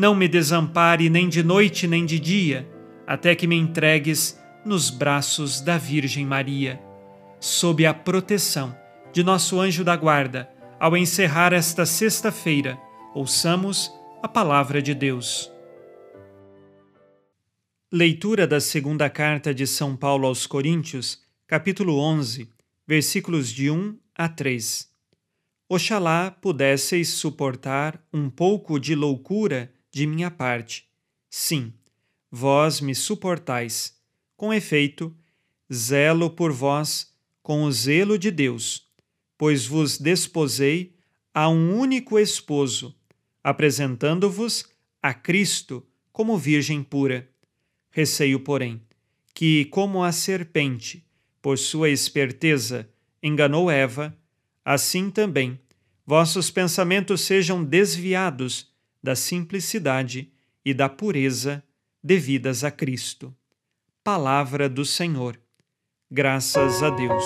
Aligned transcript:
não 0.00 0.14
me 0.14 0.26
desampare 0.26 1.10
nem 1.10 1.28
de 1.28 1.42
noite 1.42 1.86
nem 1.86 2.06
de 2.06 2.18
dia, 2.18 2.66
até 3.06 3.34
que 3.34 3.46
me 3.46 3.54
entregues 3.54 4.40
nos 4.64 4.88
braços 4.88 5.60
da 5.60 5.76
Virgem 5.76 6.24
Maria. 6.24 6.80
Sob 7.38 7.84
a 7.84 7.92
proteção 7.92 8.74
de 9.12 9.22
nosso 9.22 9.60
anjo 9.60 9.84
da 9.84 9.94
guarda, 9.94 10.50
ao 10.80 10.96
encerrar 10.96 11.52
esta 11.52 11.84
sexta-feira, 11.84 12.80
ouçamos 13.14 13.92
a 14.22 14.28
palavra 14.28 14.80
de 14.80 14.94
Deus. 14.94 15.52
Leitura 17.92 18.46
da 18.46 18.58
segunda 18.58 19.10
carta 19.10 19.52
de 19.52 19.66
São 19.66 19.94
Paulo 19.94 20.26
aos 20.26 20.46
Coríntios, 20.46 21.20
capítulo 21.46 21.98
11, 21.98 22.48
versículos 22.88 23.50
de 23.52 23.70
1 23.70 23.98
a 24.14 24.30
3. 24.30 24.88
Oxalá 25.68 26.30
pudesseis 26.30 27.10
suportar 27.10 28.02
um 28.10 28.30
pouco 28.30 28.80
de 28.80 28.94
loucura 28.94 29.70
de 29.90 30.06
minha 30.06 30.30
parte. 30.30 30.88
Sim, 31.28 31.72
vós 32.30 32.80
me 32.80 32.94
suportais. 32.94 33.98
Com 34.36 34.52
efeito, 34.52 35.14
zelo 35.72 36.30
por 36.30 36.52
vós 36.52 37.12
com 37.42 37.64
o 37.64 37.72
zelo 37.72 38.18
de 38.18 38.30
Deus, 38.30 38.86
pois 39.36 39.66
vos 39.66 39.98
desposei 39.98 40.94
a 41.34 41.48
um 41.48 41.76
único 41.78 42.18
esposo, 42.18 42.94
apresentando-vos 43.42 44.64
a 45.02 45.14
Cristo 45.14 45.86
como 46.12 46.38
Virgem 46.38 46.82
pura. 46.82 47.28
Receio, 47.90 48.40
porém, 48.40 48.82
que, 49.34 49.64
como 49.66 50.04
a 50.04 50.12
serpente, 50.12 51.04
por 51.40 51.58
sua 51.58 51.88
esperteza, 51.88 52.88
enganou 53.22 53.70
Eva, 53.70 54.16
assim 54.64 55.10
também 55.10 55.58
vossos 56.06 56.50
pensamentos 56.50 57.20
sejam 57.20 57.62
desviados 57.62 58.69
da 59.02 59.16
simplicidade 59.16 60.32
e 60.64 60.74
da 60.74 60.88
pureza 60.88 61.62
devidas 62.02 62.64
a 62.64 62.70
Cristo. 62.70 63.34
Palavra 64.04 64.68
do 64.68 64.84
Senhor. 64.84 65.40
Graças 66.10 66.82
a 66.82 66.90
Deus. 66.90 67.24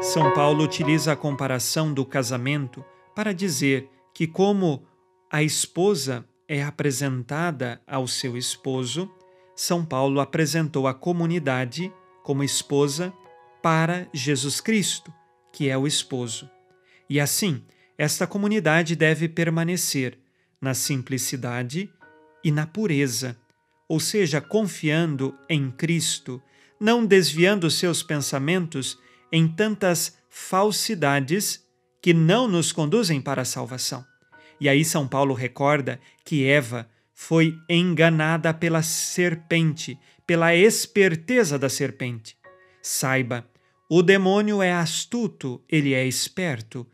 São 0.00 0.32
Paulo 0.32 0.64
utiliza 0.64 1.12
a 1.12 1.16
comparação 1.16 1.92
do 1.92 2.06
casamento 2.06 2.84
para 3.14 3.34
dizer 3.34 3.90
que, 4.14 4.26
como 4.26 4.86
a 5.30 5.42
esposa 5.42 6.24
é 6.46 6.62
apresentada 6.62 7.82
ao 7.86 8.06
seu 8.06 8.36
esposo, 8.36 9.10
São 9.56 9.84
Paulo 9.84 10.20
apresentou 10.20 10.86
a 10.86 10.94
comunidade 10.94 11.92
como 12.22 12.44
esposa 12.44 13.12
para 13.62 14.08
Jesus 14.14 14.60
Cristo, 14.60 15.12
que 15.52 15.68
é 15.68 15.76
o 15.76 15.86
esposo. 15.86 16.48
E 17.10 17.18
assim, 17.18 17.64
esta 17.98 18.28
comunidade 18.28 18.94
deve 18.94 19.28
permanecer 19.28 20.16
na 20.60 20.72
simplicidade 20.72 21.90
e 22.44 22.52
na 22.52 22.64
pureza, 22.64 23.36
ou 23.88 23.98
seja, 23.98 24.40
confiando 24.40 25.36
em 25.48 25.70
Cristo, 25.70 26.40
não 26.80 27.04
desviando 27.04 27.68
seus 27.68 28.02
pensamentos 28.02 28.96
em 29.32 29.48
tantas 29.48 30.16
falsidades 30.30 31.66
que 32.00 32.14
não 32.14 32.46
nos 32.46 32.70
conduzem 32.70 33.20
para 33.20 33.42
a 33.42 33.44
salvação. 33.44 34.06
E 34.60 34.68
aí 34.68 34.84
São 34.84 35.06
Paulo 35.06 35.34
recorda 35.34 36.00
que 36.24 36.46
Eva 36.46 36.88
foi 37.12 37.58
enganada 37.68 38.54
pela 38.54 38.82
serpente, 38.82 39.98
pela 40.24 40.54
esperteza 40.54 41.58
da 41.58 41.68
serpente. 41.68 42.36
Saiba, 42.80 43.44
o 43.90 44.02
demônio 44.02 44.62
é 44.62 44.72
astuto, 44.72 45.60
ele 45.68 45.94
é 45.94 46.06
esperto, 46.06 46.86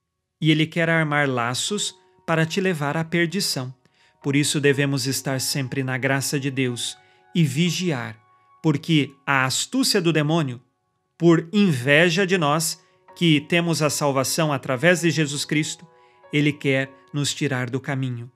e 0.45 0.51
ele 0.51 0.67
quer 0.67 0.91
armar 0.91 1.27
laços 1.27 1.99
para 2.27 2.45
te 2.45 2.61
levar 2.61 2.99
à 2.99 3.03
perdição. 3.03 3.75
Por 4.23 4.37
isso 4.37 4.61
devemos 4.61 5.07
estar 5.07 5.41
sempre 5.41 5.83
na 5.83 5.97
graça 5.97 6.39
de 6.39 6.51
Deus 6.51 6.99
e 7.35 7.43
vigiar, 7.43 8.15
porque 8.63 9.11
a 9.27 9.47
astúcia 9.47 10.03
do 10.03 10.13
demônio, 10.13 10.61
por 11.17 11.49
inveja 11.51 12.27
de 12.27 12.37
nós, 12.37 12.79
que 13.17 13.41
temos 13.41 13.81
a 13.81 13.89
salvação 13.89 14.53
através 14.53 15.01
de 15.01 15.11
Jesus 15.11 15.47
Cristo, 15.47 15.87
ele 16.31 16.53
quer 16.53 16.91
nos 17.11 17.33
tirar 17.33 17.71
do 17.71 17.81
caminho. 17.81 18.31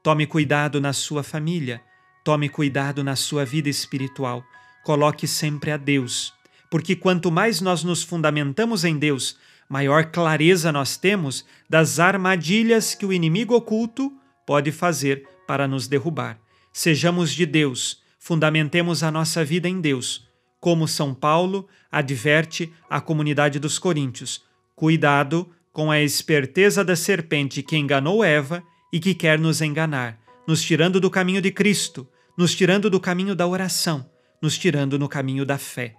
Tome 0.00 0.28
cuidado 0.28 0.80
na 0.80 0.92
sua 0.92 1.24
família, 1.24 1.82
tome 2.22 2.48
cuidado 2.48 3.02
na 3.02 3.16
sua 3.16 3.44
vida 3.44 3.68
espiritual. 3.68 4.44
Coloque 4.84 5.26
sempre 5.26 5.72
a 5.72 5.76
Deus, 5.76 6.32
porque 6.70 6.94
quanto 6.94 7.32
mais 7.32 7.60
nós 7.60 7.82
nos 7.82 8.04
fundamentamos 8.04 8.84
em 8.84 8.96
Deus, 8.96 9.36
maior 9.68 10.06
clareza 10.06 10.72
nós 10.72 10.96
temos 10.96 11.44
das 11.68 11.98
armadilhas 11.98 12.94
que 12.94 13.06
o 13.06 13.12
inimigo 13.12 13.54
oculto 13.54 14.12
pode 14.46 14.72
fazer 14.72 15.28
para 15.46 15.68
nos 15.68 15.86
derrubar. 15.86 16.38
Sejamos 16.72 17.32
de 17.32 17.44
Deus, 17.44 18.02
fundamentemos 18.18 19.02
a 19.02 19.10
nossa 19.10 19.44
vida 19.44 19.68
em 19.68 19.80
Deus 19.80 20.28
como 20.60 20.88
São 20.88 21.14
Paulo 21.14 21.68
adverte 21.90 22.72
a 22.88 23.00
comunidade 23.00 23.58
dos 23.58 23.78
coríntios: 23.78 24.44
cuidado 24.74 25.48
com 25.72 25.90
a 25.90 26.00
esperteza 26.00 26.84
da 26.84 26.96
serpente 26.96 27.62
que 27.62 27.76
enganou 27.76 28.24
Eva 28.24 28.62
e 28.92 28.98
que 28.98 29.14
quer 29.14 29.38
nos 29.38 29.60
enganar, 29.60 30.18
nos 30.46 30.62
tirando 30.62 31.00
do 31.00 31.10
caminho 31.10 31.40
de 31.40 31.50
Cristo, 31.50 32.08
nos 32.36 32.54
tirando 32.54 32.90
do 32.90 33.00
caminho 33.00 33.34
da 33.34 33.46
oração, 33.46 34.08
nos 34.42 34.58
tirando 34.58 34.98
no 34.98 35.08
caminho 35.08 35.44
da 35.44 35.58
fé. 35.58 35.94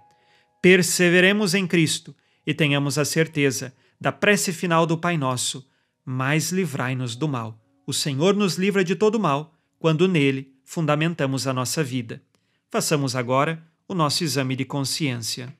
Perseveremos 0.62 1.54
em 1.54 1.66
Cristo 1.66 2.14
e 2.50 2.54
tenhamos 2.54 2.98
a 2.98 3.04
certeza 3.04 3.72
da 4.00 4.10
prece 4.10 4.52
final 4.52 4.84
do 4.84 4.98
Pai 4.98 5.16
Nosso: 5.16 5.64
mais 6.04 6.50
livrai-nos 6.50 7.14
do 7.14 7.28
mal. 7.28 7.56
O 7.86 7.92
Senhor 7.92 8.34
nos 8.34 8.56
livra 8.56 8.82
de 8.82 8.96
todo 8.96 9.20
mal 9.20 9.54
quando 9.78 10.08
nele 10.08 10.52
fundamentamos 10.64 11.46
a 11.46 11.52
nossa 11.52 11.84
vida. 11.84 12.20
Façamos 12.68 13.14
agora 13.14 13.62
o 13.86 13.94
nosso 13.94 14.24
exame 14.24 14.56
de 14.56 14.64
consciência. 14.64 15.56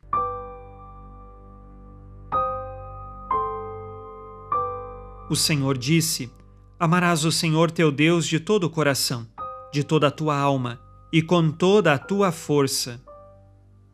O 5.30 5.36
Senhor 5.36 5.78
disse: 5.78 6.28
Amarás 6.76 7.24
o 7.24 7.30
Senhor 7.30 7.70
teu 7.70 7.92
Deus 7.92 8.26
de 8.26 8.40
todo 8.40 8.64
o 8.64 8.70
coração, 8.70 9.28
de 9.72 9.84
toda 9.84 10.08
a 10.08 10.10
tua 10.10 10.36
alma 10.36 10.80
e 11.12 11.22
com 11.22 11.52
toda 11.52 11.92
a 11.92 11.98
tua 11.98 12.32
força. 12.32 13.00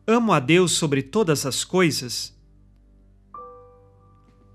Amo 0.07 0.33
a 0.33 0.39
Deus 0.39 0.71
sobre 0.71 1.03
todas 1.03 1.45
as 1.45 1.63
coisas. 1.63 2.35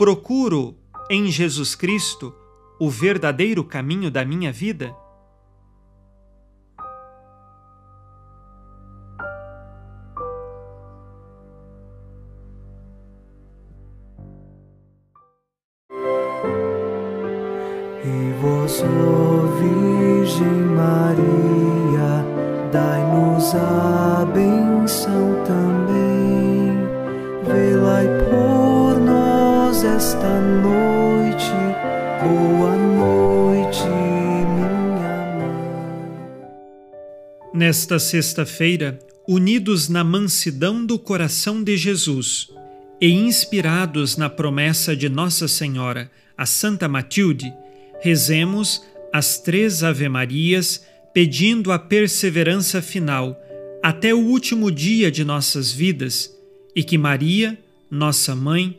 Procuro 0.03 0.77
em 1.09 1.31
Jesus 1.31 1.77
Cristo 1.77 2.35
o 2.77 2.91
verdadeiro 2.91 3.63
caminho 3.63 4.11
da 4.11 4.25
minha 4.25 4.51
vida? 4.51 4.93
E 18.05 18.33
vós, 18.41 18.83
Virgem 19.61 20.65
Maria, 20.75 22.27
dai-nos 22.73 23.55
a 23.55 24.22
esta 30.23 30.41
noite. 30.41 31.51
Boa 32.23 32.77
noite, 32.77 33.83
minha 33.89 34.69
mãe. 35.37 35.51
Nesta 37.53 37.99
sexta-feira, 37.99 39.01
unidos 39.29 39.89
na 39.89 40.05
mansidão 40.05 40.87
do 40.87 40.97
coração 40.97 41.63
de 41.63 41.77
Jesus 41.77 42.49
e 43.01 43.11
inspirados 43.11 44.17
na 44.17 44.31
promessa 44.31 44.95
de 44.95 45.09
Nossa 45.09 45.49
Senhora, 45.49 46.09
a 46.39 46.47
Santa 46.47 46.87
Matilde, 46.87 47.53
rezemos 48.01 48.81
as 49.13 49.41
três 49.41 49.83
Ave-Marias 49.83 50.87
pedindo 51.13 51.73
a 51.73 51.81
perseverança 51.81 52.81
final 52.81 53.37
até 53.83 54.15
o 54.15 54.21
último 54.21 54.71
dia 54.71 55.11
de 55.11 55.25
nossas 55.25 55.73
vidas 55.73 56.33
e 56.77 56.85
que 56.85 56.97
Maria, 56.97 57.59
nossa 57.91 58.37
mãe, 58.37 58.79